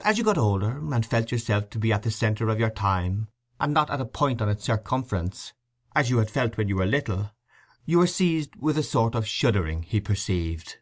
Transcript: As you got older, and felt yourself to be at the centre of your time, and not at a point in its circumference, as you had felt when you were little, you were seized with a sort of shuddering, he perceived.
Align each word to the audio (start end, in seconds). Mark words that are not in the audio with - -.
As 0.00 0.16
you 0.16 0.24
got 0.24 0.38
older, 0.38 0.78
and 0.94 1.04
felt 1.04 1.30
yourself 1.30 1.68
to 1.68 1.78
be 1.78 1.92
at 1.92 2.02
the 2.02 2.10
centre 2.10 2.48
of 2.48 2.58
your 2.58 2.70
time, 2.70 3.28
and 3.60 3.74
not 3.74 3.90
at 3.90 4.00
a 4.00 4.06
point 4.06 4.40
in 4.40 4.48
its 4.48 4.64
circumference, 4.64 5.52
as 5.94 6.08
you 6.08 6.16
had 6.16 6.30
felt 6.30 6.56
when 6.56 6.68
you 6.70 6.76
were 6.76 6.86
little, 6.86 7.32
you 7.84 7.98
were 7.98 8.06
seized 8.06 8.56
with 8.56 8.78
a 8.78 8.82
sort 8.82 9.14
of 9.14 9.26
shuddering, 9.28 9.82
he 9.82 10.00
perceived. 10.00 10.78